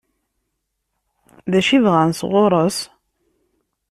D 1.51 1.53
acu 1.59 1.71
i 1.75 1.79
bɣan 1.85 2.11
sɣur-s? 2.19 2.77